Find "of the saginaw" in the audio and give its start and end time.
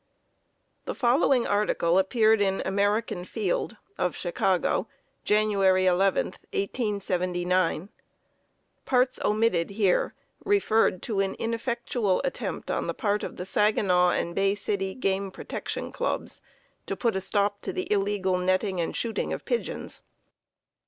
13.23-14.09